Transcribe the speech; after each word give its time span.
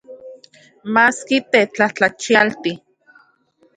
Maski 0.95 1.39
tetlajtlachialti. 1.51 2.77